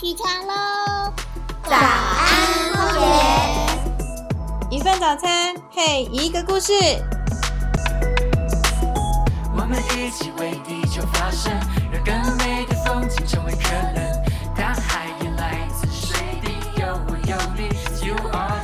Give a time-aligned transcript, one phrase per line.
[0.00, 1.12] 起床喽！
[1.64, 4.76] 早安，荒野。
[4.76, 6.72] 一份早餐配一个故事。
[9.56, 11.52] 我们一起为地球发声，
[11.90, 14.24] 让更美的风景成为可能。
[14.54, 17.68] 大海也来自水滴，有我有你
[18.06, 18.62] ，You are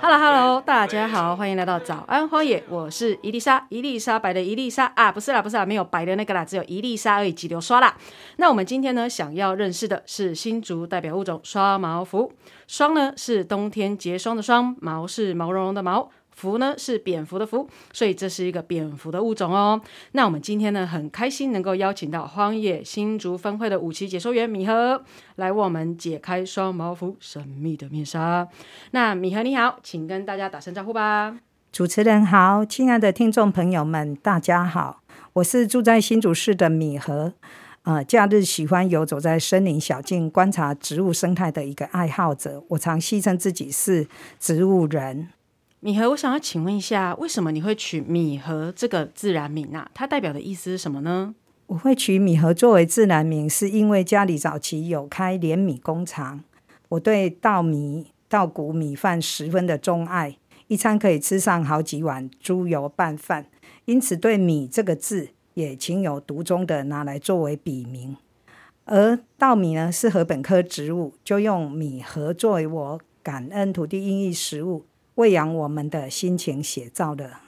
[0.00, 7.96] Hello Hello，大家好，欢迎来到早安荒野，我是伊丽莎，伊丽莎白的伊丽莎啊，不是啦，不是啦，没有白的那个啦，只有伊丽莎而已，急流刷啦。
[8.36, 12.32] 那我们今天呢，想要认识的是新竹代表物种刷毛蝠，
[12.68, 16.08] 霜呢是冬天结霜的霜，毛是毛茸茸的毛。
[16.38, 19.80] 蝠呢是蝙蝠的蝠，所以这是一个蝙蝠的物种哦。
[20.12, 25.02] 那我们今天呢很开心能够邀请到荒野新竹分会的五期解说员米和
[25.34, 28.46] 来为我们解开双毛蝠神秘的面纱。
[28.92, 31.36] 那米和你好，请跟大家打声招呼吧。
[31.72, 35.02] 主持人好，亲爱的听众朋友们，大家好，
[35.32, 37.34] 我是住在新竹市的米和，
[37.82, 42.62] 呃，假日喜欢游走在森林小径，观察植物生态的一个爱好者。
[42.68, 44.06] 我常戏称自己是
[44.38, 45.28] 植物人。
[45.80, 49.88] 米和，我想要请问一下，为什么你会取米和这个自然名啊？
[49.94, 51.36] 它代表的意思是什么呢？
[51.66, 56.42] 我会取米和作为自然名，是因为家里早期有开连米工厂，
[56.88, 63.46] 我对稻米、稻谷米饭十分的钟爱，一餐可以吃上好几碗猪油拌饭，
[63.84, 68.16] 因此对米这个字也情有独钟的拿来作为笔名。
[68.86, 74.86] 而稻米呢是禾本科植物，就用米和作为我感恩土地孕育食物、
[75.18, 77.38] 喂养我们的心情写照的。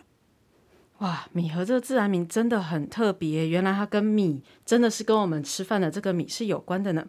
[0.98, 7.06] 哇，米和这个自然名真的很特别，原来它跟米真的是跟我们吃饭的这个米是有关的呢。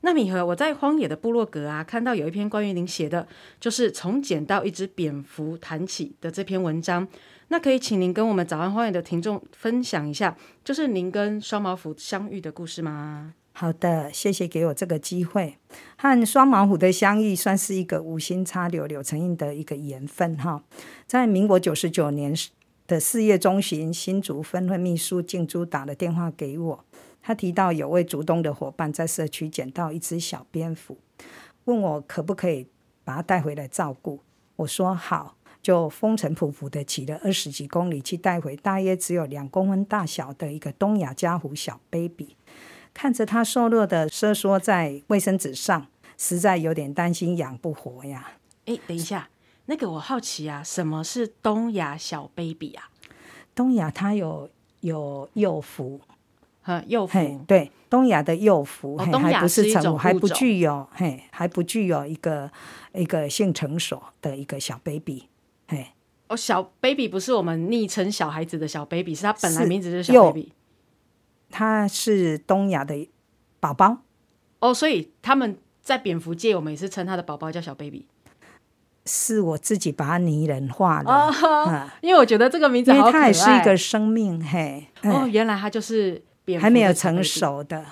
[0.00, 3.28] 那米和，我在荒野的部落格啊，看到有一篇关于您写的，
[3.60, 7.06] 就是从捡到一只蝙蝠谈起的这篇文章。
[7.46, 13.34] 那可以请您跟我们早安荒野的听众分享一下，就是您跟双毛蝠相遇的故事吗？
[13.52, 15.58] 好的，谢谢给我这个机会。
[15.98, 20.62] 和双毛虎的相遇，算是一个无心插柳柳成荫的一个缘分哈。
[21.06, 22.34] 在民国九十九年
[22.86, 26.84] 的四月中旬，新竹分会秘书静珠打了电话给我，
[27.20, 30.96] 他提到有位竹东的伙伴在社区捡到一只小蝙蝠，
[31.64, 32.66] 问我可不可以
[33.04, 34.20] 把它带回来照顾。
[34.56, 42.36] 我说好，就风尘仆仆的骑了二十几公里去带回大约只有两公分大小的一个东亚家虎小 baby。
[42.92, 45.86] 看着它瘦弱的瑟缩在卫生纸上，
[46.18, 48.32] 实在有点担心养不活呀。
[48.66, 49.28] 哎，等一下，
[49.66, 52.90] 那个我好奇啊，什么是东亚小 baby 啊？
[53.54, 54.48] 东亚它有
[54.80, 56.00] 有幼福，
[56.62, 62.50] 哈，幼福，对，东亚的幼蝠，嘿，哦东亚还不是成，还不具有，嘿，还不具有一个
[62.92, 65.28] 一个性成熟的一个小 baby，
[65.68, 65.88] 嘿，
[66.28, 70.52] 哦，小 baby 不是我们昵称小孩子的小 baby，是他本来名字就是小 baby。
[71.50, 73.08] 它是东亚的
[73.58, 73.98] 宝宝，
[74.60, 78.06] 哦，所以他们在蝙蝠界，我们也是称他的宝宝叫小 baby。
[79.06, 83.22] 是我自己把它拟人化的，因为我觉得这个名字因为好可爱。
[83.22, 87.84] 它也是一个生命，嘿，哦，嗯原来他就是蝙蝠还没有成熟的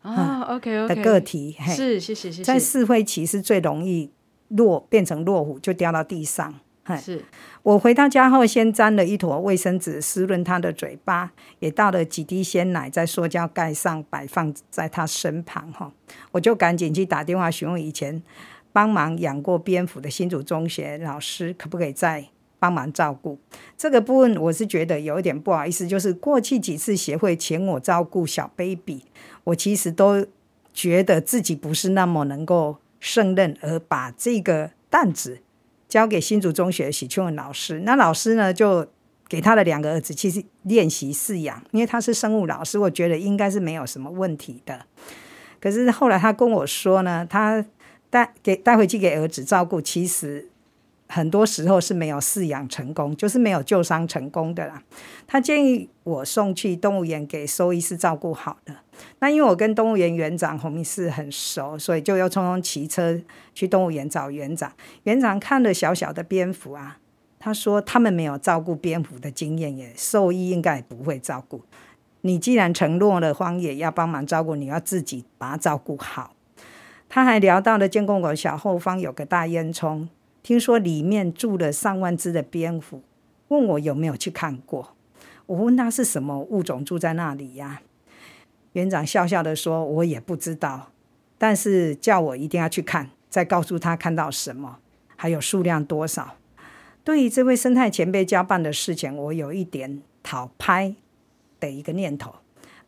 [0.00, 0.40] 啊。
[0.48, 2.42] OK OK 的个体，嘿，是，谢谢谢谢。
[2.42, 4.10] 在四会期是最容易
[4.48, 6.54] 落变成落虎，就掉到地上。
[6.84, 7.22] 嘿，是
[7.64, 15.72] 我回到家后，先沾了一坨卫生纸湿润它的嘴巴，也倒了几滴鲜奶在塑胶盖上，摆放在它身旁。
[15.72, 15.90] 哈，
[16.32, 18.22] 我就赶紧去打电话询问以前
[18.70, 22.26] 帮忙养过蝙蝠的新竹中学老师，可不可以再
[22.58, 23.38] 帮忙照顾
[23.78, 24.36] 这个部分？
[24.36, 29.06] 我是觉得有一点不好意思，就是过去几次协会请我照顾小 baby，
[29.44, 30.26] 我其实都
[30.74, 35.40] 觉得自己不是那么能够胜任，而把这个担子
[35.94, 37.78] 交给新竹中学许秋文老师。
[37.84, 38.84] 那老师呢，就
[39.28, 44.86] 给他的两个儿子其实练习饲养，因为他是生物老师，我觉得应该是没有什么问题的。
[45.60, 47.64] 可是后来他跟我说呢，他
[48.10, 50.48] 带给带回去给儿子照顾，其实
[51.06, 54.82] 很多时候是没有饲养成功，就是没有救伤成功的啦。
[55.28, 58.80] 他建议我送去动物园给兽医师照顾好了。
[59.18, 63.20] 那因为我跟动物园园长洪医师很熟，所以就又匆匆骑车
[63.54, 64.72] 去动物园找园长。
[65.04, 66.98] 园长看了小小的蝙蝠啊，
[67.38, 71.62] 他说他们没有照顾蝙蝠的经验，也兽医应该不会照顾。
[72.22, 76.34] 你既然承诺了荒野要帮忙照顾，你要自己把它照顾好。
[77.08, 80.08] 他还聊到了建工馆小后方有个大烟囱，
[80.42, 83.02] 听说里面住了上万只的蝙蝠，
[83.48, 84.96] 问我有没有去看过。
[85.46, 87.82] 我问他是什么物种住在那里呀？
[88.74, 90.92] 园长笑笑的说：“我也不知道，
[91.36, 94.78] 但是叫我一定要去看，再告诉他看到什么，
[95.16, 96.36] 还有数量多少。”
[97.02, 100.94] 对于这位生态前辈交办的事情，我有一点讨拍
[101.58, 102.36] 的一个念头。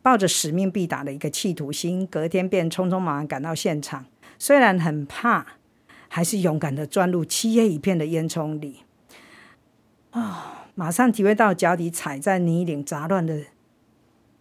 [0.01, 4.05] 抱着使命必达的一个企图心，隔天便匆匆忙忙赶到现场。
[4.39, 5.45] 虽然很怕，
[6.07, 8.83] 还是勇敢的钻入漆黑一片的烟囱里。
[10.11, 13.43] 啊、马上体会到脚底踩在泥泞杂乱的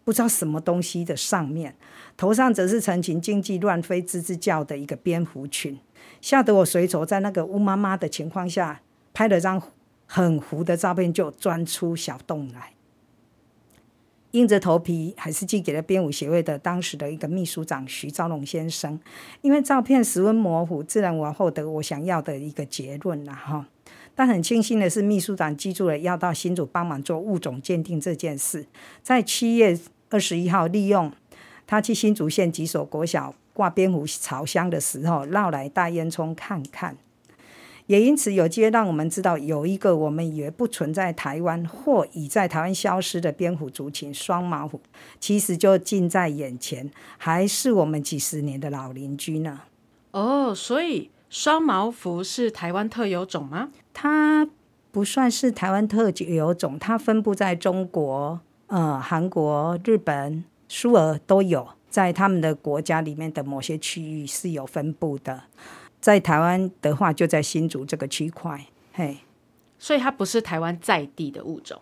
[0.06, 1.74] 不知道什么东西的上面，
[2.16, 5.80] 头上则是成群经济乱飞、吱吱叫的一个蝙蝠群，
[6.20, 8.82] 吓得我随手在那个乌妈妈的情况下
[9.12, 9.60] 拍了张
[10.06, 12.74] 很糊的照片，就钻出小洞来。
[14.30, 19.00] 硬着头皮还是寄给了编舞协会的当时的一个秘书长徐兆龙先生，
[19.40, 23.66] 因为照片十分模糊，自然我获得我想要的一个结论了哈。
[24.14, 28.66] 但很庆幸的是，秘书长记住了要到新主帮忙做物种鉴定这件事，
[29.02, 29.78] 在七月
[30.10, 31.12] 二十一号，利用
[31.66, 36.96] 他去新竹县几所国小挂蝙蝠朝香的时候，绕来大烟囱看看。
[37.86, 44.80] 也因此有机会让我们知道，有一个我们以为不存在台湾或已在台湾消失的蝙蝠族群——双毛虎，
[45.20, 49.60] 其实就近在眼前，还是我们几十年的老邻居呢。
[50.10, 53.70] 哦，所以双毛蝠是台湾特有种吗？
[53.92, 54.48] 它
[54.90, 65.44] 不算是台湾特有种，它分布在中国、呃韩国、日本、苏俄都有，在他们的国家里面的某些区域是有分布的。
[66.00, 69.18] 在台湾的话，就在新竹这个区块，嘿，
[69.78, 71.80] 所以它不是台湾在地的物种。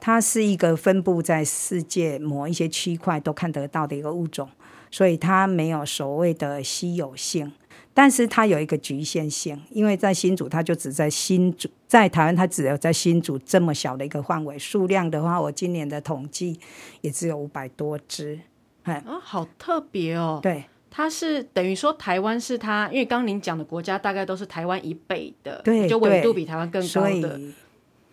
[0.00, 4.48] 它是一个分布在世界某一些区块都看得到的一个物种，
[4.90, 7.52] 所以它没有所谓的稀有性。
[8.00, 14.58] 但是它有一个局限性，因为在新竹，它就只在新竹，在台湾它只有在新竹这么小的一个范围。
[14.58, 16.58] 数量的话，我今年的统计
[17.02, 18.40] 也只有五百多只。
[18.84, 20.40] 哎，啊，好特别哦。
[20.42, 27.38] 对它是等于说台湾是它，因为刚刚您讲的国家大概都是台湾以北的，对就纬度比台湾更高所的。
[27.38, 27.52] 以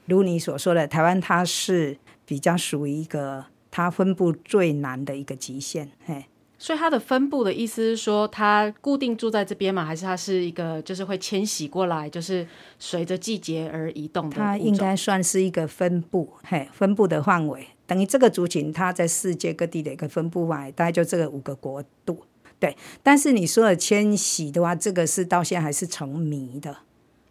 [0.07, 5.89] 如你所说的，台湾它是比较属于一个它分布最难的一个极限。
[6.05, 6.25] 嘿，
[6.59, 9.85] 所以它的分布的意思是说，它固定住在这边吗？
[9.85, 12.47] 还是它是一个就是会迁徙过来，就是
[12.79, 14.35] 随着季节而移动的？
[14.35, 22.23] 它应该算是一个分布，嘿，分布的范围等于这个族群它在世界各地的一个分布范围，大概就这个五个国度。
[22.59, 26.75] 对，但是你说的迁徙的话，这个是到现在还是成谜的。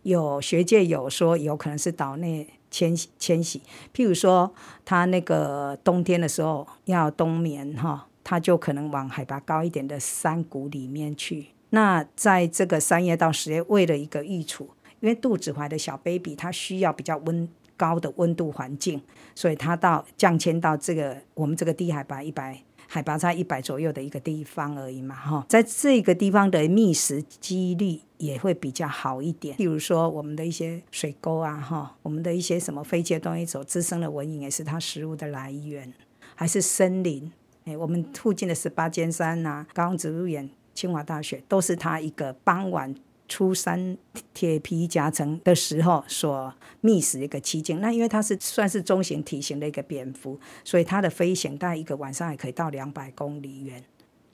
[0.02, 3.60] 有学界有说有可能是岛内迁徙迁徙，
[3.92, 11.46] 譬如说它那个冬天的时候要冬眠哈，它就可能往海拔高一点的山谷里面去。
[11.70, 14.64] 那在这个三月到十月，为了一个育雏，
[14.98, 19.00] 因为肚子怀的小 baby 它需要比较温高的温度环境，
[19.36, 29.56] 所以它到降迁到这个我们这个低海拔一百海拔在一百左右的一个地方而已嘛，哈，在这个地方的觅食几率也会比较好一点。
[29.56, 35.92] 譬如说我们的一些水沟啊，哈，我们的一些什么飞机的东西所滋生的蚊蝇，也是它食物的来源，
[36.34, 37.30] 还是森林。
[37.66, 42.94] 哎，我们附近的十八尖山呐、高雄植物园、清华大学，都是它一个傍晚
[43.26, 43.98] 出山
[44.32, 47.80] 铁皮夹层的时候所觅食一个期间。
[47.80, 53.82] 那因为它是算是中型体型的一个蝙蝠，所以它的飞行大概一个晚上也可以到两百公里远，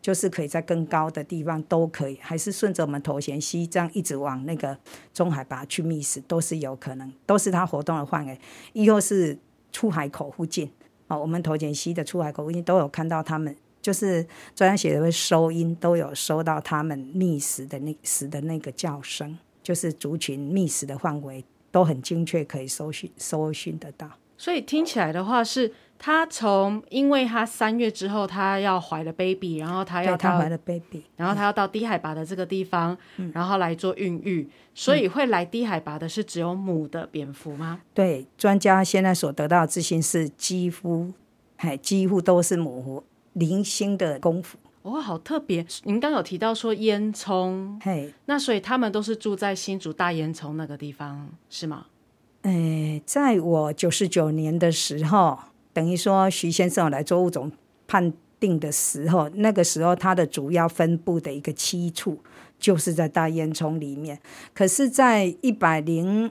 [0.02, 4.76] 就是可以在更高的地方都可以，还是顺着我们头衔西这样一直往那个
[5.14, 8.38] 中海拔去觅食，都是有可能，都是它活动的范围。
[8.75, 9.38] 亦或是
[9.73, 10.70] 出海口附近，
[11.19, 24.11] 我们头前溪的出海口附近都有看到他们，就是专家协会收音都有收到他们觅食的那食的那个叫声，就是族群觅食的范围都很精确，可以搜寻搜寻得到。
[24.37, 25.73] 所以听起来的话是，
[26.04, 37.82] 他从因为他三月之后他要怀了 baby，然后他要他怀了 baby，然后他要到低海拔的这个地方，嗯然后来做孕育，所以会来低海拔的是只有母的蝙蝠吗？
[37.94, 41.12] 对专家现在所得到的资讯是几乎，
[41.56, 43.04] 嘿，几乎都是母狐
[43.35, 45.64] 零星的功夫，哦，好特别！
[45.85, 51.87] 您刚有提到说烟囱，嘿，那所以他们都是住在新竹大烟囱那个地方，是吗？
[52.42, 55.38] 诶，在我九十九年的时候，
[55.73, 57.50] 等于说徐先生来做物种
[57.87, 62.19] 判定的时候，那个时候它的主要分布的一个栖处
[62.59, 64.19] 就是在大烟囱里面。
[64.55, 66.31] 可是，在一百零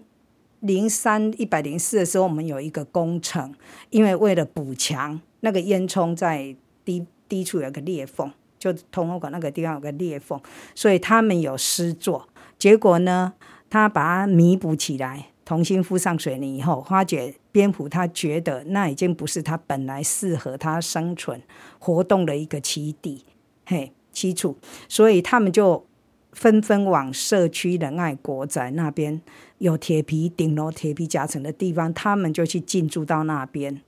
[0.59, 3.53] 零三、一百零四的时候，我们有一个工程，
[3.89, 6.55] 因为为了补强那个烟囱在
[6.85, 10.39] 低低处有个裂缝，就通风管那个地方有个裂缝，
[10.75, 12.27] 所以他们有施作。
[12.59, 13.33] 结果呢，
[13.71, 21.41] 他把它弥补起来，重新敷上水泥以后，发觉蝙蝠它觉得那已经不是它本来适合它生存
[21.77, 23.25] 活动的一个栖地，
[23.65, 24.55] 嘿，基础，
[24.87, 25.85] 所以他们就
[26.31, 29.21] 纷纷往社区仁爱国宅那边
[29.57, 33.81] 有铁皮顶楼、铁皮夹层的地方，他们就去进驻到那边。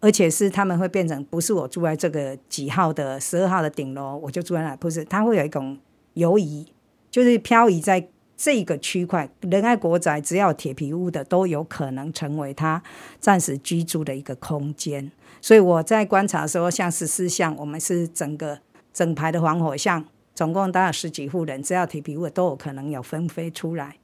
[0.00, 5.78] 而且是他们会变成不是我住在这个几号的十二号的顶楼，我就住在那，不是，它会有一种
[6.12, 6.66] 游移，
[7.10, 8.06] 就是漂移在
[8.42, 9.30] 这个区块。
[9.42, 12.82] 仁爱国宅只要铁皮屋的，都有可能成为他
[13.20, 15.12] 暂时居住的一个空间。
[15.40, 18.58] 所以我在观察的时候，像十四项，我们是整个
[18.92, 23.98] 整排的防火巷，总共大概十几户人，只要铁皮屋的都有可能有分飞出来。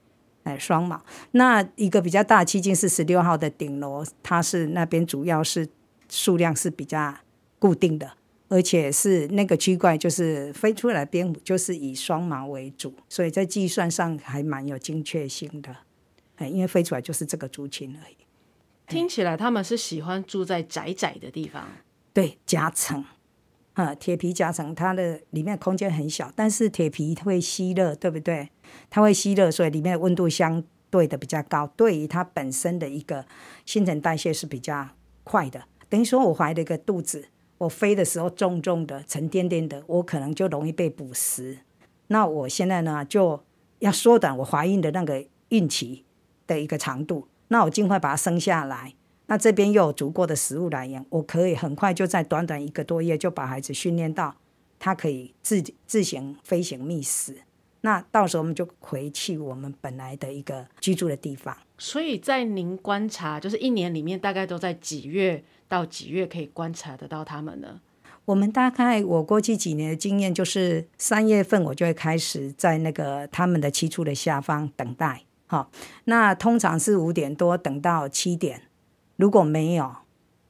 [0.45, 1.03] 哎，双马。
[1.33, 5.69] 那一个比较大七进是十六号的顶楼，它是那边主要是。
[6.11, 7.17] 数量是比较
[7.59, 8.13] 固定的，
[8.49, 15.77] 而且是那个区块就是飞出来蝙蝠就是以双毛为主，所以在计算上还蛮有精确性的。
[16.37, 18.17] 哎，因为飞出来就是这个族群而已。
[18.87, 21.69] 听起来他们是喜欢住在窄窄的地方，
[22.15, 23.05] 对夹层
[23.75, 28.49] 啊，铁皮夹层，它的里面空间很小，但是铁皮会吸热，对不对？
[28.89, 33.27] 它会吸热，所以里面的温度相对的比较高，对于它本身的一个
[33.67, 34.89] 新陈代谢是比较
[35.23, 35.65] 快的。
[35.91, 37.29] 等于说，我怀了一个肚子，
[37.59, 41.59] 我飞的时候重重的、沉甸甸的，我可能就容易被捕食。
[42.07, 43.43] 那我现在呢，就
[43.81, 46.05] 要缩短我怀孕的那个孕期
[46.47, 47.29] 的一个长度。
[47.49, 48.95] 那我尽快把它生下来。
[49.27, 54.35] 那这边又有足够的食物来源，我可以很快就在短短一个多月就把孩子训练到
[54.79, 57.37] 他可以自自行飞行觅食。
[57.83, 61.57] 那到时候我们就回去我们本来的一个居住的地方。
[61.77, 65.45] 所以在您观察，就是一年里面大概都在几月？
[65.69, 67.81] 到几月可以观察得到他们呢？
[68.25, 75.71] 我们大概我过去几年的经验就是三月份我就会开始在那个他们的栖处的下方等待，好，
[76.05, 78.65] 那通常是五点多等到七点，
[79.17, 79.85] 如果没有，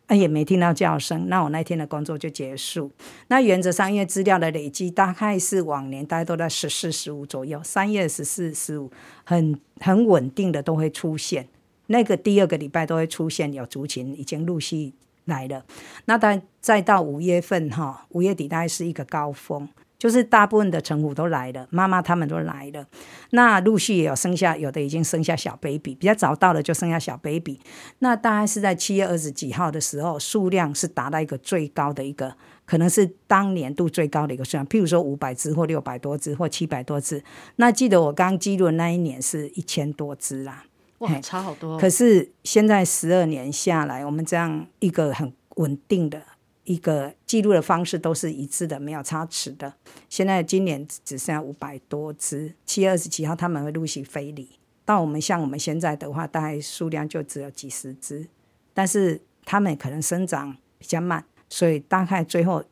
[0.06, 2.90] 啊也没听到叫声，那我那天的工作就结束。
[3.28, 8.90] 那原则上因为资料的累积，大概是往年大概都在十四十五左右，三月十四十五
[9.22, 11.46] 很很稳定的都会出现，
[11.86, 14.94] 那个第二个礼拜都会出现有族群已经陆续。
[15.28, 15.64] 来了，
[16.06, 19.68] 那再再到五月份哈，五月底大概是一个高峰，
[19.98, 22.86] 就是大部分的成虎都来了，妈妈他们都来了，
[23.30, 27.60] 那陆续也有生下，有的已经生下小 baby，比较早到了就生下小 baby，
[27.98, 37.22] 那大概是在七月二十几号的时候，数量是达到一个最高的一个，可能是当年度最高的一个数量，譬如说五百只或六百多只或七百多只，
[37.56, 40.64] 那记得我刚记录那一年是一千多只啦。
[40.98, 41.78] 哇，差好多！
[41.78, 46.20] 可是现在十二年下来，我们这样一个很稳定的
[46.64, 49.72] 一个记录的方式都是一致的，没有差池的。
[50.08, 54.48] 现在今年只剩下五百多只，七月二十七号他们会陆续飞离。
[54.84, 58.26] 到我们像我们现在的话，大概数量就只有几十只，
[58.74, 62.64] 但是他们可能生长比较慢，所以大概最后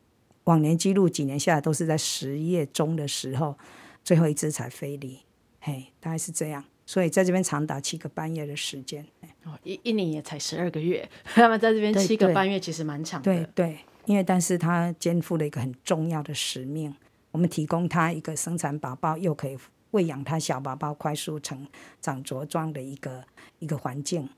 [0.43, 3.57] 往年记录几年下来都是在十月中的时候，
[4.03, 5.19] 最后一只才飞离。
[5.61, 6.65] 嘿，大概是这样。
[6.87, 9.05] 所以在这边长达七个半月的时间，
[9.43, 13.25] 哦，一一年也才十二个月， 他们在这边七个半月其实蛮长的。
[13.25, 16.95] 对对，因为但是他肩负了一个很重要的使命，
[17.31, 19.57] 我们提供他一个生产宝宝，又可以
[19.91, 21.67] 喂养他小宝宝快速成
[21.99, 23.25] 长茁壮的一个
[23.59, 24.29] 一个环境。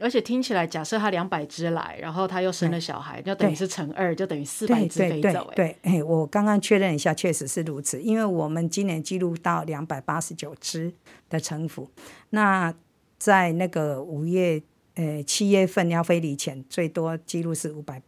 [0.00, 5.48] 而且听起来，假设他两百只来，然后他又生了小孩，就等于是乘二，就等于四百只飞走。
[5.54, 8.02] 对，哎，我刚刚确认一下，确实是如此。
[8.02, 10.92] 因为我们今年记录到两百八十九只
[11.28, 11.88] 的成幅，
[12.30, 12.74] 那
[13.18, 14.60] 在那个五月
[14.94, 18.02] 呃七月份要飞离前，最多记录是五百，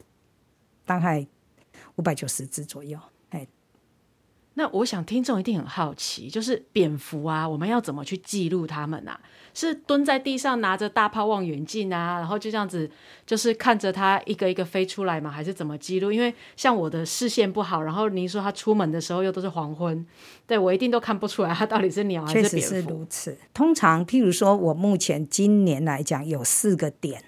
[0.84, 1.24] 大概
[1.94, 2.98] 五百九十只左右。
[4.56, 9.20] 哎，那我想听众一定很好奇，就是蝙蝠啊，我们要怎么去记录它们啊？
[9.54, 12.90] 是蹲在地上拿着大炮望远镜啊，然后就这样子，
[13.24, 16.12] 就是看着它一个一个飞出来嘛，还是怎么记录？
[16.12, 20.04] 因为像我的视线不好，然后您说它出门的时候又都是黄昏，
[20.46, 22.56] 对我一定都看不出来它到底是鸟还是蝙蝠。
[22.56, 23.36] 确实是如此。
[23.54, 27.22] 通常，譬如说我目前今年来讲有四个点，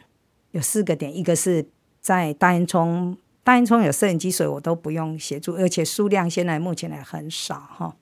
[0.50, 1.66] 有四个点，一个是
[2.00, 3.16] 在大烟囱，
[3.48, 7.96] 大烟囱有摄影机，所以我都不用协助，而且数量现在目前也很少哈。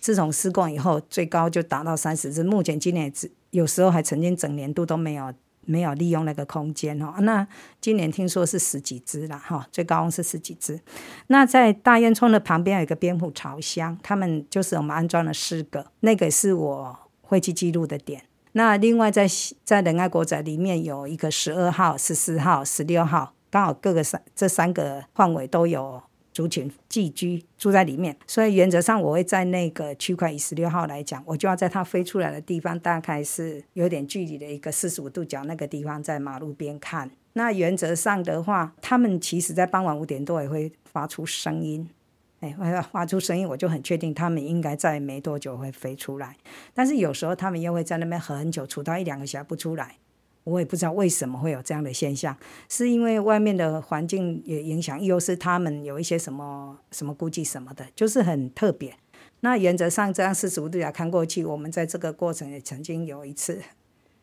[0.00, 3.30] 自从施工以后，最高就达到三十只，目前今年只。
[3.50, 5.32] 有时候还曾经整年度都没有
[5.64, 7.46] 没有利用那个空间哈，那
[7.80, 10.80] 今年听说是十几只了哈，最高是十几只。
[11.28, 18.24] 那在大烟囱的旁边有一个蝙蝠巢箱，他们就是我们安装了四个，那个是我会去记录的点。
[18.54, 19.28] 那另外在
[19.62, 26.02] 在仁爱国宅里面有一个十二号、十四号、十六号，刚好各个三这三个范围都有。
[26.32, 37.10] 族群寄居住在里面，所以原则上我会在那个区块以十六号来讲，我就要在它飞出来的地方，大概是有点距离的一个四十五度角那个地方，在马路边看。
[37.32, 41.90] 那原则上的话，他们其实在傍晚五点多也会发出声音，
[42.38, 42.54] 哎，
[42.92, 46.36] 发出声音，我就很确定他们应该在没多久会飞出来。
[46.72, 49.96] 但是有时候他们又会在那边很久，处到一两个小时不出来，
[50.44, 52.36] 我也不知道为什么会有这样的现象，
[52.68, 58.96] 是因为外面的环境也影响，又是他们有一些什么什么估计什么的，就是很特别。
[59.40, 63.60] 那原则上这样四十五度角看过去，我们在这个过程也曾经有一次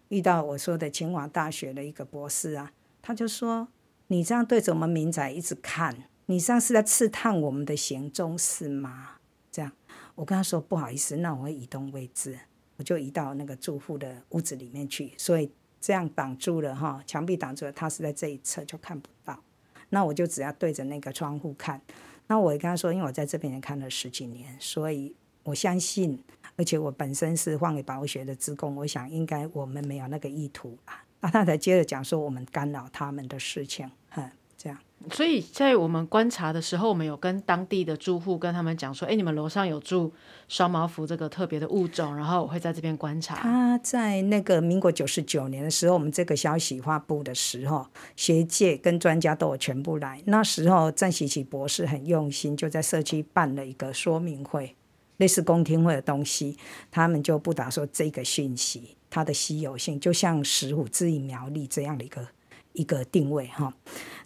[0.09, 2.71] 遇到我说的清华大学的一个博士啊，
[3.01, 3.67] 他就说
[4.07, 9.17] ：“你这样对着我们民宅一直看，你这样是在刺探我们的行踪是吗？”
[9.51, 9.71] 这样，
[10.15, 12.37] 我跟他说：“不好意思，那我会移动位置，
[12.77, 15.49] 我就移到那个住户的屋子里面去，所以
[15.87, 19.41] 这样挡住了哈，墙壁挡住了，他是在这一侧就看不到。
[19.87, 21.81] 那我就只要对着那个窗户看。”
[22.27, 26.21] 那我跟他说，因为我在这边也看了十几年，所以我相信，
[26.57, 31.05] 而且我本身是放给保护学的职工，我想应该我们没有那个意图啊。
[31.23, 34.29] 那他才接着讲说，我们干扰他们的事情，哼，
[35.11, 40.11] 所以在我们观察的时候，我们有跟当地的住户跟他们讲说，哎，你们楼上有住
[40.49, 43.35] 双毛蝠这个特别的物种，然后我会在这边观察。
[43.35, 47.87] 他在那个民国九十九年的时候，我们这个消息发布的时候，
[48.17, 50.21] 学界跟专家都有全部来。
[50.25, 54.75] 那时候郑喜奇博士很用心，就在社区办了一个说明会，
[55.17, 56.57] 类似公听会的东西，
[56.91, 62.27] 他们就不打说这个讯息它的稀有性，就像石虎之于苗栗这样的一个
[62.73, 63.73] 一个定位哈。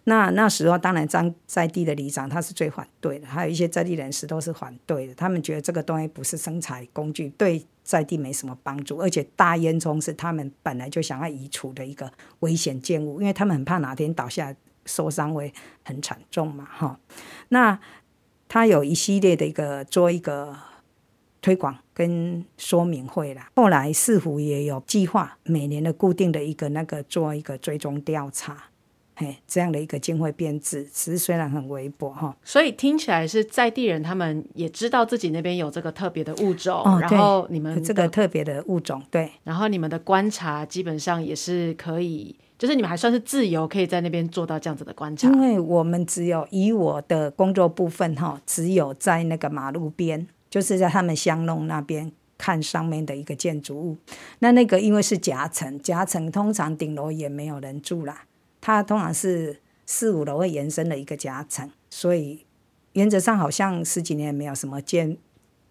[0.04, 5.14] 那那时候当然，在在地的里长他是最反对的，还有一些在地人士都是反对的。
[5.14, 14.52] 他们觉得这个东西不是生产工具，对在地没什么帮助，而且大烟囱是他们本来就想要移除的一个危险建物，因为他们很怕哪天倒下
[14.86, 15.52] 受伤会
[15.84, 16.98] 很惨重嘛，哈。
[17.50, 17.78] 那
[18.48, 20.56] 他有一系列的一个做一个
[21.40, 23.50] 推广跟说明会啦。
[23.54, 28.64] 后来市府也有计划，每年的固定的一个那个做一个追踪调查。
[29.22, 45.28] 嘿，这样的一个经费编制，其实虽然很微薄哈，所以听起来是在地人他们也知道自己那边有这个特别的物种，哦然后你们这个特别的物种，对然后你们的观察基本上也是可以，就是你们还算是自由，可以在那边做到这样子的观察。
[45.28, 53.96] 因为我们只有以我的工作部分哈，只有在那个马路边，就是在他们乡弄那边看上面的一个建筑物。
[54.40, 58.24] 那那个因为是夹层，夹层通常顶楼也没有人住啦，
[58.62, 62.46] 它通常是四五楼会延伸的一个夹层，所以
[62.94, 65.18] 原则上好像十几年没有什么见。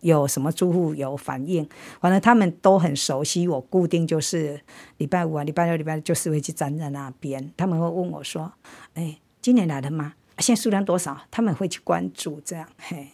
[0.01, 3.47] 有什么住户有反应，反正他们都很熟悉。
[3.47, 4.59] 我固定就是
[4.97, 8.51] 礼拜五啊、礼拜六、礼拜六就是会去站在那边，他们会问我说
[8.95, 10.15] ：“哎，今年来了吗？
[10.39, 13.09] 现在数量多少？”他们会去关注这样，嘿，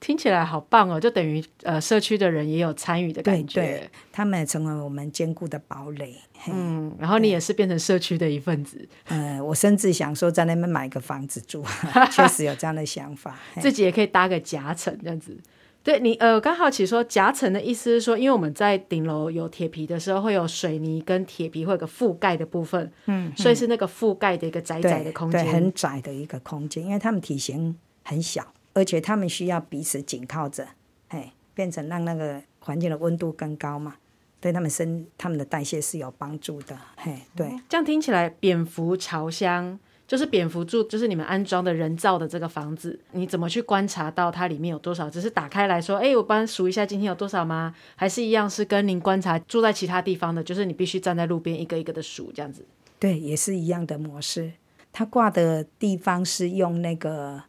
[0.00, 3.60] 听起来好棒哦，就等于呃社区的人也有参与的感觉。
[3.60, 6.14] 对，他们成为我们坚固的堡垒。
[6.48, 11.64] 嗯，然后你也是变成社区的一份子，嗯，我甚至想说在那边买个房子住，
[12.12, 13.36] 确实有这样的想法。
[13.60, 15.36] 自己也可以搭个夹层这样子。
[15.82, 28.46] 对你，呃，刚好奇说夹层的意思是说，因为我们在顶楼有铁皮的时候，会有水泥跟铁皮会有个覆盖的部分，嗯，所以是那个覆盖的一个窄窄的空间，对，很窄的一个空间，因为他们体型很小，
[28.78, 30.64] 而且他们需要彼此紧靠着，
[31.08, 33.96] 哎，变成让那个环境的温度更高嘛，
[34.40, 37.50] 对他们身他们的代谢是有帮助的，嘿，对。
[37.68, 45.10] 这样听起来，蝙蝠巢箱就是蝙蝠住，就是你们安装的人造的这个房子，你怎么去观察到它里面有多少？
[45.10, 47.74] 只是打开来说，哎，我帮数一下今天有多少吗？
[47.96, 52.64] 还是一样是跟您观察住在其他地方的，就是你必须站在路边一个一个的数这样子。
[53.00, 54.52] 对，也是一样的模式。
[54.90, 57.42] 它挂的地方是用那个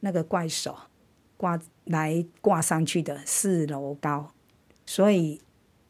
[0.00, 0.76] 那个怪手
[1.36, 4.32] 挂来挂上去的，四楼高，
[4.84, 5.40] 所以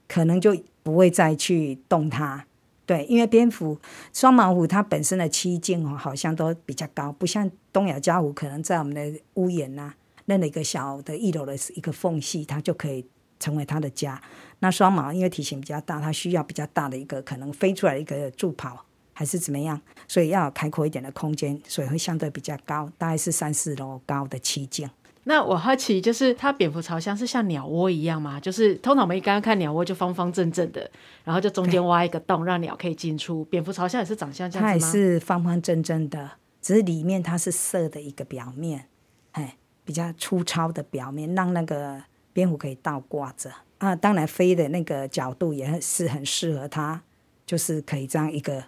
[0.07, 2.47] 可能就不会再去动它。
[2.87, 3.79] 对，因为蝙蝠、
[4.13, 9.95] 双毛虎它本身的栖境哦，好像都比较高，不像东亚家虎，可能在我们的屋檐呐、
[10.27, 13.07] 任何一个小的一楼的一个缝隙，它就可以
[13.39, 14.21] 成为它的家。
[14.59, 18.85] 那双毛因为体型比较大，它需要比较大的一个可能飞出来一个助跑，
[19.21, 19.79] 还是怎么样，
[20.09, 24.89] 所以要有开阔一点的空间，所以会相对比较高，大概是三四楼高的栖境。
[25.25, 28.41] 那我好奇，就是它蝙蝠巢箱是像鸟窝一样吗？
[28.41, 30.91] 就是通常我们刚刚看鸟窝就方方正正的，
[31.23, 33.45] 然后就中间挖一个洞让鸟可以进出。
[33.45, 34.93] 蝙蝠巢箱也是长相这它也样子吗？
[34.93, 36.31] 是方方正正的，
[36.63, 38.87] 只是里面它是色的一个表面，
[39.33, 42.03] 哎，比较粗糙的表面，让那个
[42.33, 43.95] 蝙蝠可以倒挂着啊。
[43.95, 47.03] 当然飞的那个角度也很是很适合它，
[47.45, 48.65] 就是可以这样一个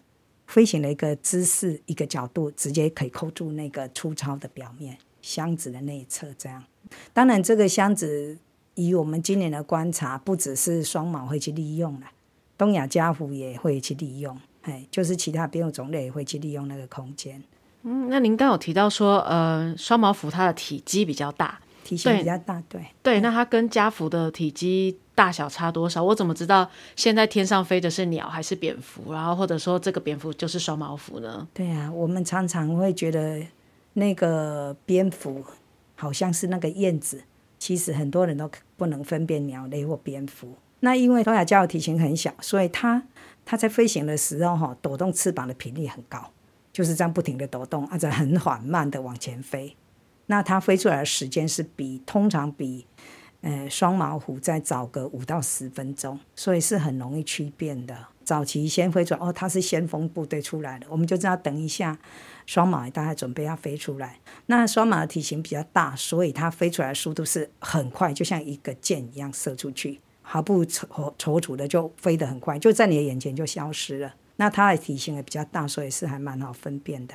[0.52, 6.62] 飞行的一个姿势，一个角度，直接可以扣住那个粗糙的表面箱子的内侧这样。
[7.14, 8.36] 当然，这个箱子
[8.74, 12.06] 以我们今年的观察，不只是双毛会去利用了，
[12.58, 17.42] 东亚家虎也会去利用，哎，就是其他蝙蝠种类也会去利用那个空间。
[17.84, 22.84] 嗯，那您刚有提到说，呃，双毛蝠它的体积比较大，体型比较大，对。
[23.02, 26.02] 对，那它跟家福的体积大小差多少？
[26.02, 29.12] 我怎么知道现在天上飞的是鸟还是蝙蝠？
[29.12, 31.46] 然后或者说这个蝙蝠就是双毛蝠呢？
[31.52, 33.44] 对啊，我们常常会觉得
[33.94, 35.44] 那个蝙蝠
[35.94, 37.22] 好像是那个燕子，
[37.58, 40.54] 其实很多人都不能分辨鸟类或蝙蝠。
[40.80, 43.02] 那因为东亚家的体型很小，所以它
[43.44, 46.30] 它在飞行的时候哈，抖动翅膀的频率很高，
[46.72, 49.76] 就是这样不停的抖动，而且很缓慢的往前飞。
[50.26, 52.86] 那它飞出来的时间是比通常比
[53.40, 58.06] 呃双毛虎再早个五到十分钟，所以是很容易区辨的。
[58.24, 61.98] 早期先飞出来，哦，它是先锋部队出来的，我们就知道等一下
[62.46, 64.20] 双马大概准备要飞出来。
[64.46, 70.84] 那双马的体型比较大，所以它飞出来的速度是很快，就像一个箭一样射出去，毫不踌
[71.18, 74.14] 踌躇的就飞得很快，就在你的眼前就消失了。
[74.36, 77.14] 那它的体型也比较大，所以是还蛮好分辨的。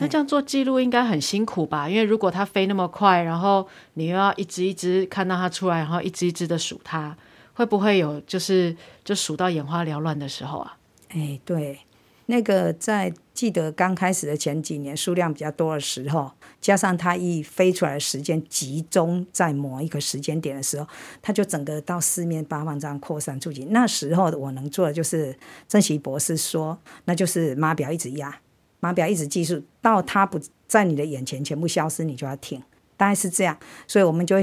[0.00, 1.88] 那这样做记录应该很辛苦吧？
[1.88, 7.16] 因为如果它飞那么快，然后你又要一只一只看到它出来，然后一只一只的数它，
[7.52, 10.76] 会不会有就是就数到眼花缭乱的时候啊？
[11.10, 11.80] 哎，对，
[12.26, 20.86] 那个在记得刚开始的前几年数量比较多的时候，加上它一飞出来的时间集中在某一个时间点的时候，
[21.20, 23.64] 它就整个到四面八方这样扩散出去。
[23.66, 25.36] 那时候我能做的就是
[25.68, 28.38] 郑习博士说，那就是码表一直压，
[28.80, 32.62] 码表一直计数，到它不在你的眼前全部消失，你就要停，
[32.96, 33.56] 大概是这样。
[33.86, 34.42] 所以我们就会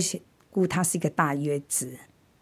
[0.50, 1.98] 估它是一个大约值。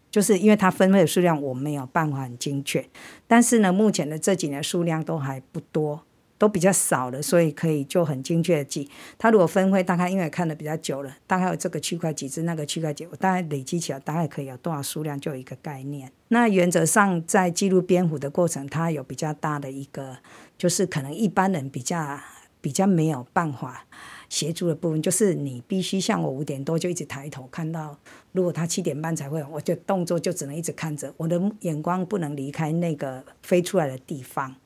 [0.08, 2.88] 就是因为它分配的数量我没有办法很精确，
[3.26, 6.00] 但是呢，目前的这几年数量都还不多，
[6.38, 8.88] 都比较少了，所以可以就很精确的记。
[9.18, 16.10] 它如果分配大概，因为看的比较久了，大概有这个区块几只，那个区块几，我大概累积起来大概可以有多少数量，就有一个概念。
[16.28, 20.16] 那原则上在记录蝙蝠的过程，它有比较大的一个，
[20.58, 22.18] 就是可能一般人比较
[22.60, 23.86] 比较没有办法。
[24.28, 27.96] 协助的部分就是你必须像我五点多就一直抬头看到，
[28.32, 34.56] 如果他七点半才会，我就动作就只能一直看着，我的眼光不能离开那个飞出来的地方，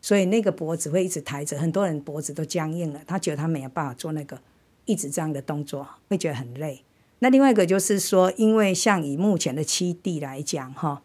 [0.00, 4.40] 所以那个脖子会一直抬着，很多人脖子都僵硬了，他觉得他没有办法做那个
[4.86, 6.82] 一直这样的动作，会觉得很累。
[7.18, 11.02] 那另外一个就是说，因为像以目前的七地来讲，哈，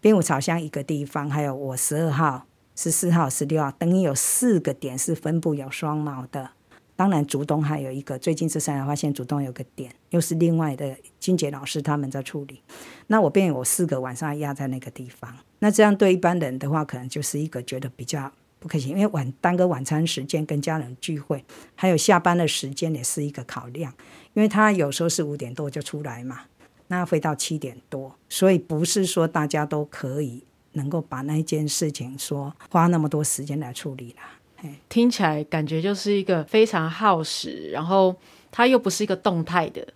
[0.00, 2.46] 边五草乡一个地方，还有我十二号、
[2.80, 6.50] 十四号、十六号，等于有四个点是分布有双毛的。
[6.94, 12.62] 当然，竹东还有一个，最近这三年发现竹东有个点，又是另外的金杰老师他们在处理。
[13.08, 15.34] 那我便有四个晚上压在那个地方。
[15.58, 23.92] 那这样对一般人的话，可能就是一个觉得比较不可行，因为晚耽搁晚餐时间跟家人聚会，还有下班的时间也是一个考量。
[24.34, 26.42] 因为他有时候是五点多就出来嘛，
[26.86, 34.68] 那飞到七点多，所以不是说大家都可以能够把那件事情说花那么多时间来处理啦。
[34.88, 38.14] 听起来感觉就是一个非常耗时，然后
[38.50, 39.86] 它又不是一个动态的，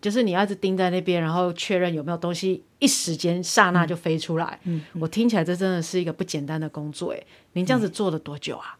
[0.00, 4.58] 就是你要一直盯在那边，然后确认有没有东西，一时间刹那就飞出来。
[4.62, 7.12] 嗯，我听起来这真的是一个不简单的工作。
[7.12, 7.20] 哎，
[7.54, 8.78] 您这样子做了多久啊？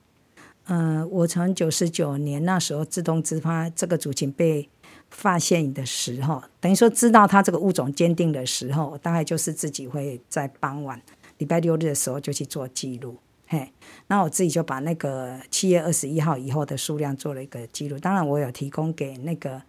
[0.66, 4.68] 嗯，我从九十九年那时候自动自发这个族群被
[5.10, 11.02] 发现的时候，等于说知道它这个物种鉴定的时候，大概就是自己会在傍晚
[11.42, 13.18] 礼拜六日的时候就去做记录。
[13.48, 13.72] 嘿，
[14.06, 17.98] 那我自己就把那个七月二十一号以后的数量做了一个记录。
[17.98, 19.60] 当然，我有提供给那个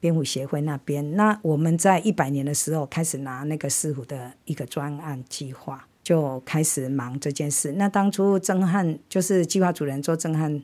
[0.00, 1.14] 蝙蝠协会那边。
[1.14, 7.70] 那我们在一百年的时候开始拿那个师傅的一个专案计划，就开始忙这件事。
[7.74, 10.60] 那当初曾汉就是计划主任做曾汉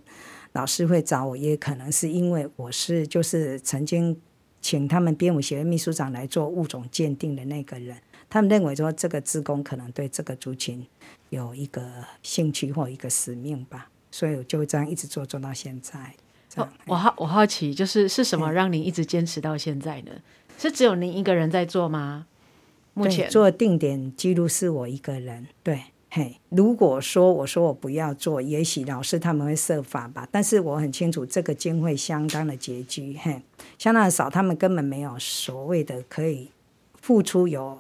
[0.54, 4.20] 老师会找我，也可能是因为我是就是曾经
[4.60, 7.96] 请他们蝙蝠协会秘书长来做物种鉴定的那个人。
[8.30, 10.86] 他们认为说这个职工可能对这个族群
[11.30, 11.82] 有一个
[12.22, 16.14] 兴趣或一个使命吧，所以我就这样一直做做到现在。
[16.86, 20.10] 我好我好奇，就是是什么让您一直坚持到现在呢？
[20.58, 22.26] 是只有您一个人在做吗？
[22.94, 25.46] 目前做定点记录是我一个人。
[25.62, 30.26] 对，嘿，如果说我说我不要做，也许老师他们会设法吧。
[30.32, 33.40] 但是我很清楚这个经费相当的拮据，嘿，
[33.78, 36.50] 相当的少，他们根本没有所谓的可以
[37.00, 37.78] 付出有。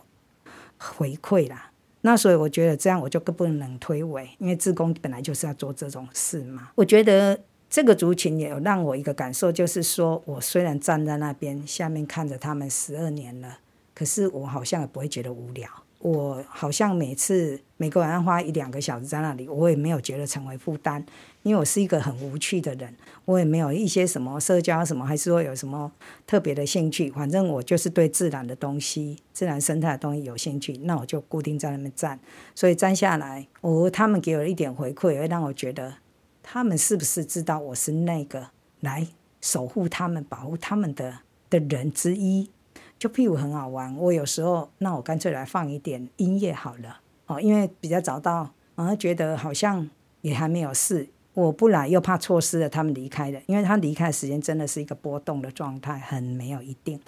[0.78, 1.70] 回馈啦，
[2.02, 6.70] 那所以我觉得这样我就更不能推诿，因为自工本来就是要做这种事嘛。
[6.74, 7.38] 我觉得
[7.68, 13.58] 这个族群也有让我一个感受，就是说我虽然站在那边下面看着他们十二年了，
[13.94, 15.68] 可是我好像也不会觉得无聊。
[16.00, 21.04] 我好像每次每个晚上花一两个小时在那里，我也没有觉得成为负担。
[21.42, 25.90] 因为我是一个很无趣的人，我也没有一些什么社交什么，还是说有什么
[26.26, 27.10] 特别的兴趣。
[27.10, 32.18] 反正我就是对自然的东西、自然生态的东西有兴趣，那我就固定在那边站。
[32.54, 35.94] 所以站下来，我他们给我一点回馈，也会让我觉得
[36.42, 39.06] 他们是不是知道我是那个来
[39.40, 42.50] 守护他们、保护他们的的人之一。
[42.98, 49.88] 就譬如很好玩，我有时候那我干脆来放一点音乐好了，哦，因为比较早到，然后觉得好像
[50.22, 57.00] 也还没有事，我不来又怕错失了他们离开的，因为他离开的时间真的是一个波动的状态，很没有一定。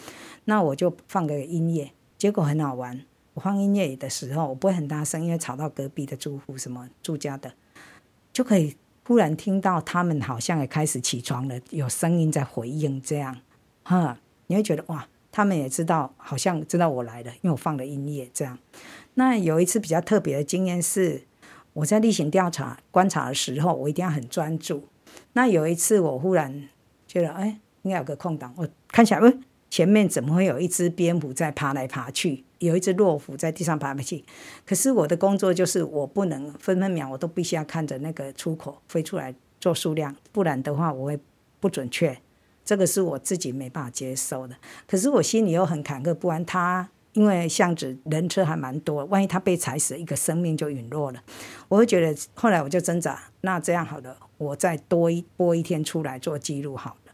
[0.45, 3.05] 那我就放个音乐，结果很好玩。
[3.35, 7.53] 我放音乐的时候，我不会很大声，因为吵到隔壁的住户什么住家的，
[8.33, 8.77] 就可以
[9.07, 13.37] 忽然听到他们好像也开始起床了，有声音在回应，这样，
[13.85, 18.59] 哈，你会觉得哇，他们也知道，好像知道我来了，因为我放了音乐这样。
[19.15, 21.23] 那有一次比较特别的经验是，
[21.73, 24.89] 我在例行调查观察的时候，我一定要很专注。
[25.33, 26.69] 那有一次我忽然
[27.07, 29.39] 觉得，哎，应该有个空档，我看起来，喂，
[29.69, 32.45] 前面怎么会有一只蝙蝠在爬来爬去？
[32.59, 34.25] 有一只骆虎在地上爬来爬去。
[34.67, 41.19] 可是我的工作就是我不能分分秒我都必须要看着那个出口飞出来做数量，不然的话我会
[41.59, 42.19] 不准确。
[42.71, 44.55] 这个是我自己没办法接受的。
[44.87, 51.21] 可是我心里又很坎坷，不然他因为巷子人车还蛮多，万一他被踩死，一个生命就陨落了。
[51.67, 57.13] 我会觉得，后来我就挣扎，那这样好了，我再多一播一天出来做记录好了。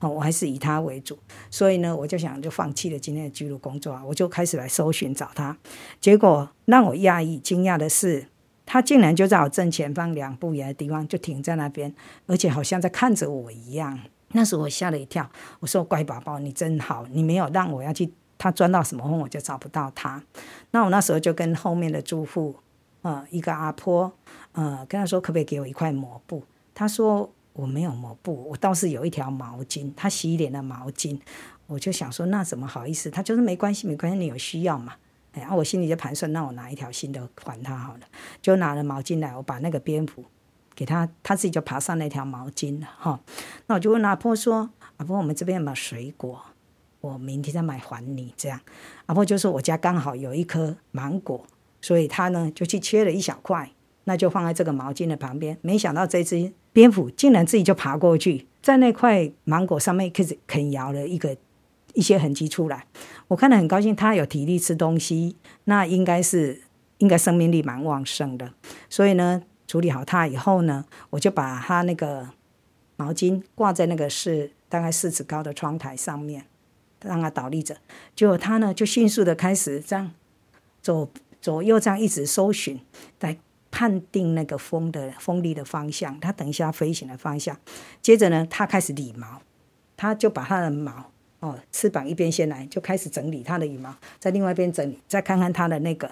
[0.00, 1.16] 哦，我还是以他为主，
[1.52, 5.56] 所以呢，我就想就放弃了今天的记录工作，我就开始来搜寻找他。
[6.00, 8.26] 结果让我讶异、惊讶的是，
[8.64, 11.94] 他竟然就在我正前方两步远的地方就停在那边，
[12.26, 14.00] 而且好像在看着我一样。
[14.32, 15.28] 那时我吓了一跳，
[15.60, 20.22] 我说：“乖宝宝，你真好，你没有让我要去他钻到什么缝，我就找不到他。”
[20.72, 22.56] 那我那时候就跟后面的住户，
[23.02, 24.12] 呃，一个阿婆，
[24.52, 26.42] 呃，跟他说可不可以给我一块抹布？
[26.74, 27.32] 他说。
[27.56, 31.18] 我没有抹布，我倒是有一条毛巾，他洗脸的毛巾，
[31.66, 33.10] 我就想说那怎么好意思？
[33.10, 34.92] 他就是没关系，没关系，你有需要嘛？
[35.32, 38.00] 哎，然后我心里就盘算，那我拿一条新的还他好了，
[38.42, 40.22] 就拿了毛巾来，我把那个蝙蝠
[40.76, 43.18] 给他，他自己就爬上那条毛巾了哈。
[43.66, 46.40] 那我就问阿婆说：“阿婆，我们这边有没有水果？
[47.00, 48.60] 我明天再买还你。”这样，
[49.06, 51.44] 阿婆就说：“我家刚好有一颗芒果，
[51.80, 53.72] 所以他呢就去切了一小块，
[54.04, 55.58] 那就放在这个毛巾的旁边。
[55.62, 61.34] 没想到这只。”蝙蝠竟然自己就爬过去，在那块芒果上面开始啃咬了一个
[61.94, 62.84] 一些痕迹出来。
[63.28, 66.60] 我看得很高兴，它有体力吃东西，那应该是
[66.98, 68.52] 应该生命力蛮旺盛的。
[68.90, 72.30] 所以呢，处理好它以后呢，我就把它那个
[72.96, 76.46] 毛巾挂在那个是大概四尺高的窗台上面，
[77.02, 77.76] 让它倒立着。
[78.14, 80.12] 结果它呢就迅速的开始这样
[80.82, 81.08] 左
[81.40, 82.80] 左右这样一直搜寻，
[83.20, 83.38] 来。
[83.68, 87.54] 判定那个风的风力的方向，它等一下飞行的方向。
[88.00, 89.42] 接着呢，它开始理毛，
[89.98, 96.10] 它就把它的毛哦，翅膀一边先来，就开始整理它的羽毛，在另外一边整理，再看看它的那个，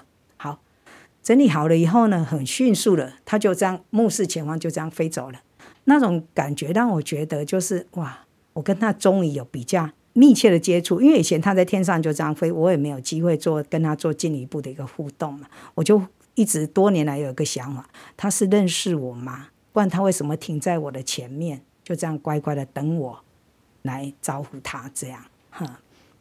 [1.24, 5.40] 整理好了以后呢，很迅速的，它就这样目视前方，就这样飞走了。
[5.84, 16.00] 那种感觉让我觉得就是哇，我跟它终于有比较密切的接触，因为以前它在天上就这样飞，我也没有机会做跟它做进一步的一个互动嘛，我就。
[16.36, 19.50] 一直多年来有一个想法，他是认识我吗？
[19.72, 23.20] 不然他为什么停在我的前面，就这样乖乖的等我
[23.82, 24.90] 来招呼他？
[24.92, 25.78] 这样，哈，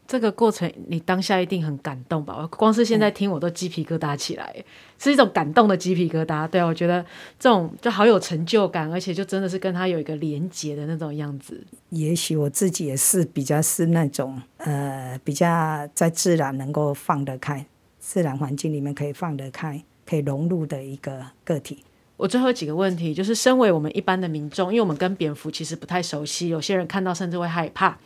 [0.07, 2.37] 这个过程你当下一定很感动吧？
[2.41, 4.53] 我光是现在听我都鸡皮疙瘩起来，
[4.99, 6.47] 是一种感动的鸡皮疙瘩。
[6.47, 7.03] 对啊，我觉得
[7.39, 11.63] 这种就好有成就感，而且就真的是跟他有一个连结的那种样子。
[11.89, 17.65] 也许我自己也是比较是那种呃，比较在自然能够放得开，
[17.99, 19.83] 自然环境里面可以放得开。
[20.05, 21.81] 可以融入的一个个体。
[22.17, 27.97] 我最后几个问题就是：身为我们一般的民众，因为我们跟蝙蝠其实不太熟悉，有些人看到甚至会害怕。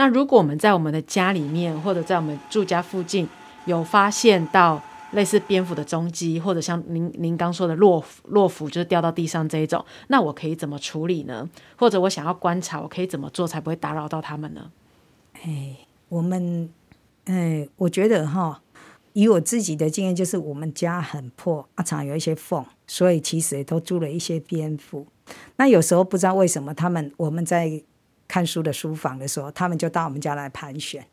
[0.00, 3.28] 那如果我们在我们的家里面，或者在我们住家附近
[3.66, 11.46] 有发现到类似蝙蝠的踪迹，或者像您您刚说的落落蝠就是掉到地上这一种，那我可以怎么处理呢？
[11.76, 14.70] 或者我想要观察，我可以怎么做才不会打扰到他们呢？
[15.42, 15.76] 哎，
[16.08, 16.70] 我们
[17.26, 18.62] 哎，我觉得哈。
[19.12, 25.04] 以我自己的经验，就是我们家很破，啊，常有一些缝，所以其实都住了一些蝙蝠。
[25.56, 27.82] 那有时候不知道为什么，他们我们在
[28.30, 31.04] 看书的书房的时候，他们就到我们家来盘旋，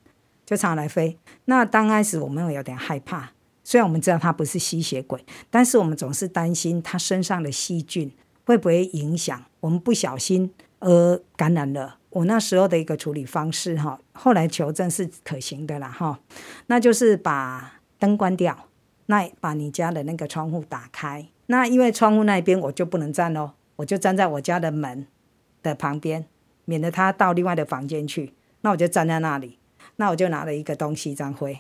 [0.45, 1.17] 就常来飞。
[1.45, 3.31] 那刚开始我们有点害怕，
[3.63, 8.11] 虽然我们知道它不是吸血鬼，但是我们总是担心它身上的细菌
[8.45, 11.97] 会不会影响我们不小心而感染了。
[12.11, 16.19] 我那时候的一个处理方式，哈，后来求证是可行的啦，哈，
[16.67, 17.73] 那就是把。
[17.99, 18.67] 灯关掉，
[19.07, 21.27] 那把你家的那个窗户打开。
[21.47, 25.07] 那因为窗户那边我就不能站喽，我就站在我家的门
[25.63, 26.27] 的旁边，
[26.67, 28.33] 免得他到另外的房间去。
[28.61, 29.57] 那我就站在那里，
[29.95, 31.57] 那我就拿了一个东西张灰，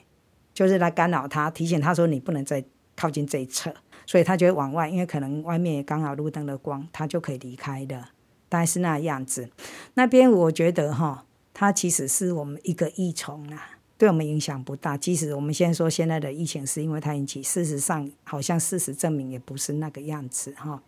[0.53, 2.63] 就是来干扰他，提醒他说你不能再
[2.95, 3.73] 靠近这一侧，
[4.05, 8.09] 所以他就会往外，因为可能外面也刚好路灯的光，他就可以离开的，
[8.49, 9.49] 大概是那样子。
[9.93, 13.71] 那边我觉得哈，它其实是我们一个益虫啊。
[13.99, 14.95] 对我们影响不大。
[14.95, 20.79] 即使我们现在说现在的疫情是因为它引起，事实上好像事实证明也不是那个样子哈，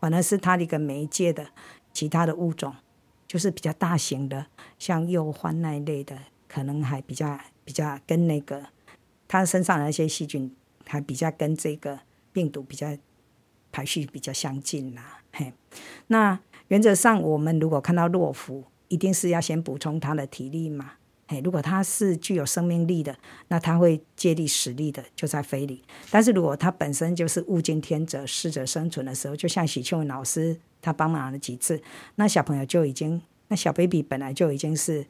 [0.00, 1.46] 反而是它的一个媒介的
[1.92, 2.74] 其他的物种，
[3.34, 4.46] 就是比较大型的，
[4.78, 6.16] 像幼獾那一类的，
[6.46, 8.64] 可能还比较比较跟那个
[9.26, 10.54] 它身上的那些细菌
[10.86, 11.98] 还比较跟这个
[12.32, 12.96] 病毒比较
[13.72, 15.20] 排序比较相近啦。
[15.32, 15.52] 嘿，
[16.06, 20.92] 那原则上我们如果看到弱蝠，一定是要先补充它的体力嘛。
[21.26, 23.16] 嘿，如果它是具有生命力的，
[23.48, 25.82] 那它会借力使力的就在飞里。
[26.10, 31.80] 但是如果它本身就是物竞天择、适者生存的时候，就像许庆文老师他帮忙了几次，
[32.16, 35.06] 那小朋友就已经，那小 baby 本来就已经是，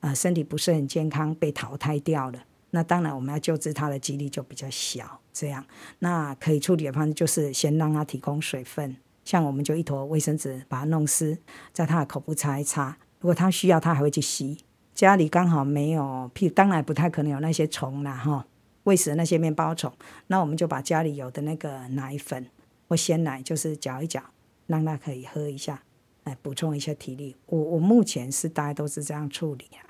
[0.00, 2.44] 呃，身体不是很健康，被淘汰掉了。
[2.70, 5.20] 那当然我们要救治它的几率就比较小。
[5.32, 5.64] 这样，
[6.00, 11.38] 那可以处理的方式就是先让它提供水分，像我们就一坨卫生纸把它弄湿，
[11.72, 12.96] 在它的口部擦一擦。
[13.20, 14.58] 如果它需要，它还会去吸。
[14.98, 18.44] 家里刚好没有，譬如当然不太可能有那些虫啦，哈，
[18.82, 19.92] 喂食那些面包虫，
[20.26, 22.44] 那我们就把家里有的那个奶粉
[22.88, 24.20] 或鲜奶，就是搅一搅，
[24.66, 25.84] 让它可以喝一下，
[26.24, 27.36] 来补充一下体力。
[27.46, 29.86] 我我目前是大家都是这样处理啊，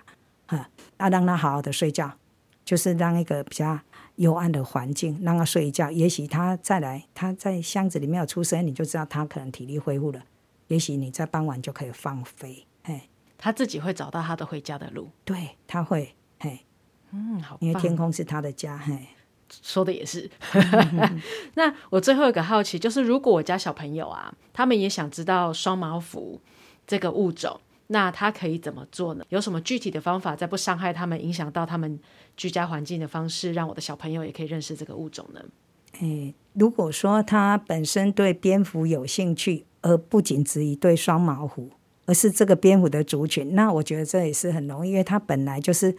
[0.58, 2.12] 哈，那让它好好的睡觉，
[2.62, 3.80] 就是让一个比较
[4.16, 5.90] 幽暗的环境让它睡一觉。
[5.90, 10.22] 也许它再来，它在箱子里面有出生，你就知道它可能体力恢复了。
[10.66, 13.08] 也许你在傍晚就可以放飞，哎。
[13.38, 16.66] 他自己会找到他的回家的路，对他会，嘿，
[17.12, 18.98] 嗯，好，因为天空是他的家，嘿，
[19.62, 20.28] 说的也是。
[21.54, 26.40] 那我最后一个好奇就是，如果我家小朋友啊，他们也想知道双毛蝠
[26.84, 29.24] 这个物种，那他可以怎么做呢？
[29.28, 31.98] 有什么具体的方法，在不伤害他们、影响到他们
[32.36, 35.40] 居家环境的方式，让我的小朋友也可以认识这个物种呢？
[36.00, 41.70] 诶，如果说他本身对蝙蝠有兴趣，而不仅止于对双毛蝠。
[42.08, 45.94] 而是这个蝙蝠的族群，那我觉得这也是很容易，因为它本来就是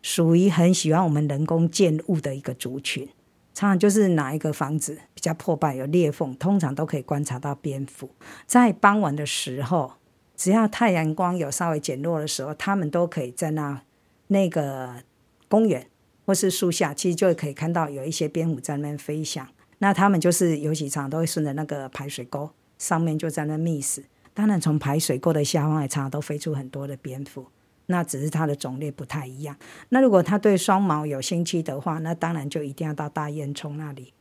[0.00, 3.08] 属于很喜欢我们人工建物的一个族群。
[3.52, 8.08] 常常就是哪一个房子比较破败、有裂缝，通常都可以观察到蝙蝠。
[8.46, 9.94] 在傍晚的时候，
[10.36, 13.82] 只要太阳光有稍微减弱的时候，它们都可以在那
[14.28, 15.02] 那个
[15.48, 15.88] 公园
[16.24, 19.48] 或是树下，其实就可以看到有一些蝙蝠在那边飞翔。
[19.78, 24.04] 那它们就是有几场都会顺着那个排水沟上面就在那觅食。
[24.32, 27.46] 当然，从排水沟的下方也常都飞出很多的蝙蝠，
[27.86, 29.56] 那只是它的种类不太一样。
[29.88, 34.12] 那如果他对双毛有兴趣的话，那当然就一定要到大烟囱那里，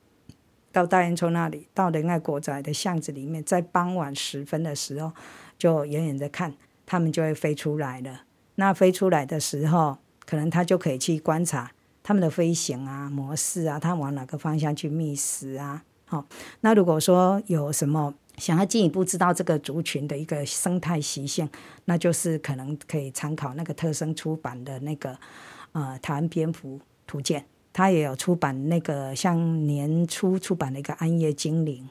[0.71, 5.11] 到大烟囱那里，到仁爱国宅的巷子里面，在傍晚时分的时候，
[5.57, 6.53] 就远远的看，
[6.85, 8.21] 它们就会飞出来了。
[8.55, 11.71] 那飞出来的时候，可能他就可以去观察
[12.03, 15.83] 它们的飞行啊、模式啊，它往哪个方向去觅食啊。
[16.05, 16.25] 好，
[16.61, 21.47] 那如果说有什么，想要进一步知道这个族群的一个生态习性，
[21.85, 25.17] 那就是可能可以参考那个特生出版的那个
[25.73, 27.41] 呃《台湾蝙蝠图鉴》，
[27.73, 31.87] 它也有出版那个像年初出版的一个《暗夜精灵》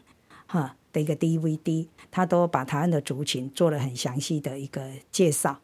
[0.47, 5.61] 哈的一个 DVD，它都把台湾的族群做了很详细的一个介绍。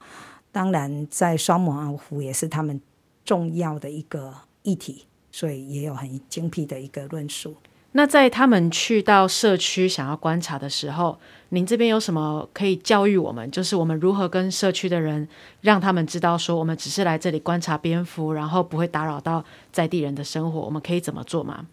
[0.52, 2.80] 当然，在双毛蝠也是他们
[3.24, 7.56] 重要的一个议题，所以也有很精辟的一个论述。
[7.96, 11.16] 那在他们去到社区想要观察的时候，
[11.50, 13.48] 您这边有什么可以教育我们？
[13.52, 15.28] 就是我们如何跟社区的人，
[15.60, 20.60] 让他们知道说，我们只是来这里观察蝙蝠，然后不会打扰到在地人的生活。
[20.62, 21.68] 我们可以怎么做吗？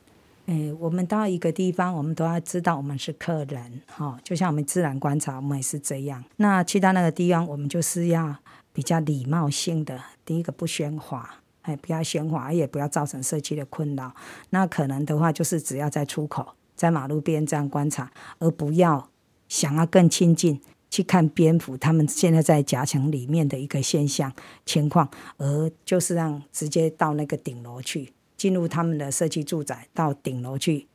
[0.46, 6.24] 诶，我们到一个地方，我们都要知道我们是客人，哈，就像我们自然观察，我们也是这样。
[6.38, 8.36] 那去到那个地方，我们就是要
[8.72, 11.41] 比较礼貌性的，第一个不喧哗。
[11.64, 14.14] 哎，不要喧哗，也不要造成社区的困扰。
[14.50, 19.10] 那可能的话，就是只要在出口、在马路边这样观察，而不要
[19.48, 21.78] 想要更亲近去看蝙蝠。
[21.78, 24.34] 他们现在在夹层里面的一个现象
[24.66, 30.88] 情况，而就是让直接到那个顶楼去，进入他们的社区住宅，到顶楼去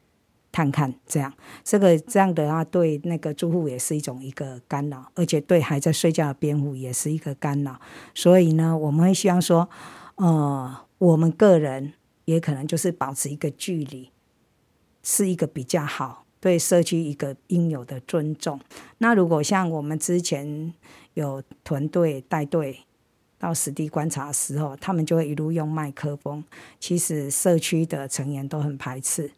[0.51, 0.93] 看看。
[1.07, 7.81] 这样，这个这样的话，对那个住户也是一种一个干扰，而且对还在睡觉的蝙蝠也是一个干扰。
[8.15, 9.69] 所以呢，我们会希望说。
[10.17, 11.93] 呃，我们个人
[12.25, 14.11] 也可能就是保持一个距离，
[15.03, 18.59] 是一个比较好，对社区一个应有的尊重。
[18.99, 20.73] 那如果像我们之前
[21.15, 22.81] 有团队带队
[23.39, 26.43] 到实地观察的时候，他们就会一路用麦克风，
[26.81, 29.33] 其实社区的成员都很排斥，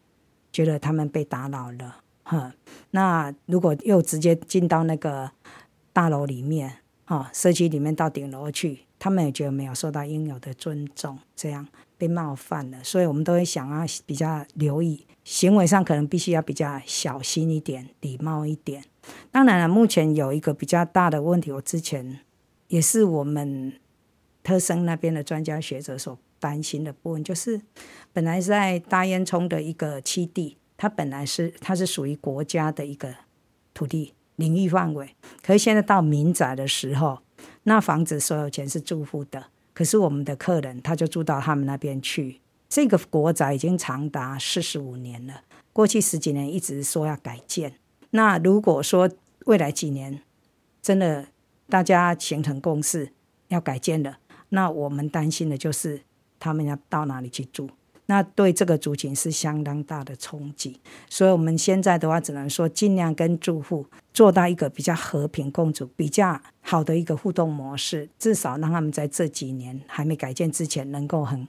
[0.53, 2.01] 觉得他们被打扰了。
[2.23, 2.53] 哈，
[2.91, 5.31] 那如果又直接进到那个
[5.91, 8.85] 大楼里面，哈，社区里面到顶楼去。
[8.99, 11.65] 他们也觉得没有受到应有的尊重，这样
[11.97, 18.83] 被冒犯了，所以我们都会想要比较留意行为上，可能必须要比较小心一点，礼貌一点。
[19.31, 22.19] 当然了，目前有一个比较大的问题，我之前
[22.67, 23.73] 也是我们
[24.43, 27.61] 特生那边的专家学者所担心的部分，就是
[28.11, 33.15] 本来在大烟囱的一个基地，它本来是它是属于国家的一个
[33.73, 37.19] 土地领域范围，可是现在到民宅的时候，
[37.63, 42.39] 那房子所有权是住户的，可是我们的客人他就住到他们那边去。
[42.67, 45.41] 这个国宅已经长达四十五年了，
[45.73, 47.75] 过去十几年一直说要改建。
[48.11, 49.09] 那如果说
[49.45, 50.21] 未来几年
[50.81, 51.27] 真的
[51.67, 53.11] 大家形成共识
[53.47, 56.01] 要改建了，那我们担心的就是
[56.39, 57.69] 他们要到哪里去住，
[58.09, 60.79] 那对这个族群是相当大的冲击。
[61.07, 71.47] 所以我们现在的话，只能说尽量跟住户做到一个比较和平共处、比较好的一个互动模式，至少让他们在这几年还没改建之前，能够很。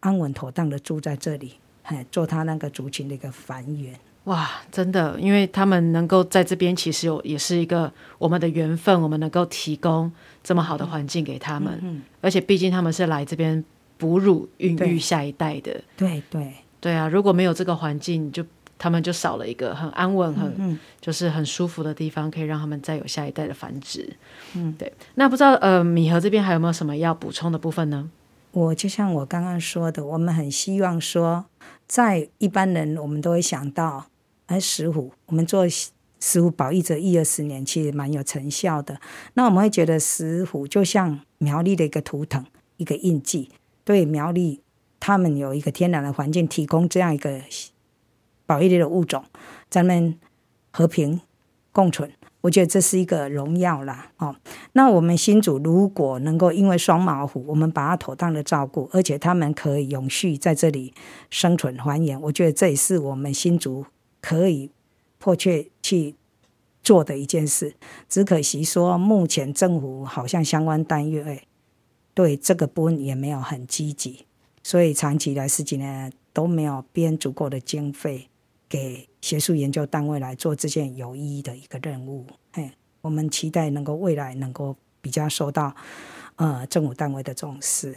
[0.00, 3.88] 安稳妥当的住在这里，哎，做他那个族群的一个繁衍。
[4.26, 10.12] 哇，真的，因为他们能够在这边，其实有也是一个我们的缘分，我们能够提供
[10.44, 11.76] 这么好的环境给他们。
[11.82, 13.64] 嗯，而且毕竟他们是来这边
[13.98, 15.82] 哺乳、孕育下一代的。
[15.96, 17.06] 对对对啊！
[17.08, 18.42] 如果没有这个环境，就
[18.78, 24.16] 他们就少了一个很安稳、很就是很舒服的地方，可以让他们再有下一代的繁殖。
[24.54, 24.90] 嗯，对。
[25.16, 28.08] 那不知道呃，米盒这边还有没有什么要补充的部分呢？
[28.52, 31.44] 我就像我刚刚说的，我们很希望说，
[31.86, 34.06] 在一般人我们都会想到，
[34.46, 38.98] 哎，石虎，我们做石虎保育者一二十年，其实蛮有成效的。
[39.34, 42.44] 那我们会觉得石虎就像苗栗的一个图腾，
[42.78, 43.50] 一个印记，
[43.88, 44.60] 对苗栗
[45.00, 47.40] 他们有一个天然的环境，提供这样一个
[48.44, 49.24] 保育类的物种，
[49.70, 50.18] 咱们
[50.70, 51.22] 和平
[51.72, 52.12] 共存。
[52.42, 54.36] 我觉得这是一个荣耀啦，哦，
[54.72, 60.92] 那我们新主如果能够因为双毛虎，我们把它妥当的照顾，而且它们可以永续在这里
[61.30, 63.86] 生存繁衍，我觉得这也是我们新竹
[64.20, 64.70] 可以
[65.18, 66.14] 迫切去
[66.82, 67.74] 做的一件事。
[68.06, 71.48] 只可惜说，目前政府好像相关单位
[72.18, 74.26] 对这个部分也没有很积极，
[74.64, 78.28] 所以长期来十几年都没有编足够的经费。
[78.68, 85.76] 给学术研究单位来做这件有意义的一个任务，嘿，我们期待能够未来能够比较受到
[86.34, 87.94] 呃政府单位的重视。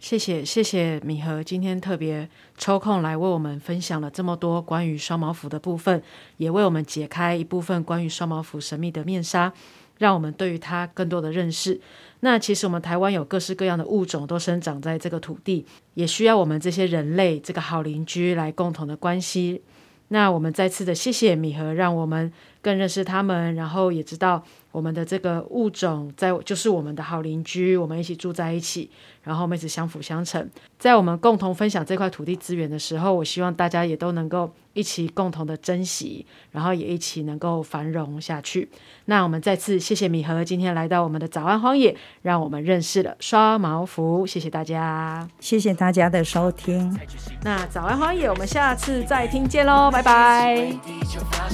[0.00, 6.02] 谢谢谢谢米和今天特别抽空来为我们分享了这么多关于双毛蝠的部分，
[6.38, 9.52] 也为我们解开一部分关于双毛蝠神秘的面纱，
[9.98, 11.80] 让我们对于它更多的认识。
[12.20, 19.62] 那其实我们台湾有各式各样的物种都生长在这个土地，也需要我们这些人类这个好邻居来共同的关系。
[20.08, 22.32] 那我们再次的谢谢米和，让我们
[22.68, 24.42] 更认识他们，然后也知道
[24.72, 28.90] 我们的这个物种在就是我们的好邻居，我们一起住在一起，
[29.22, 30.46] 然后我们一直相辅相成。
[30.78, 38.68] 在我们共同分享这块土地资源的时候，我希望大家也都能够一起共同的珍惜，然后也一起能够繁荣下去。
[39.06, 44.26] 那我们再次谢谢米和今天来到我们的早安荒野，让我们认识了刷毛服。
[44.26, 46.94] 谢谢大家，谢谢大家的收听。
[47.42, 50.70] 那早安荒野，我们下次再听见喽，拜拜，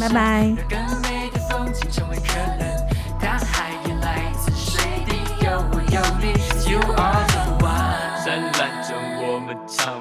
[0.01, 1.04] 拜拜。
[1.05, 2.65] 美的风景成为可能。
[3.21, 6.33] 大海也来自水底，有我有你
[6.71, 8.25] ，You are the one。
[9.47, 9.95] 们唱。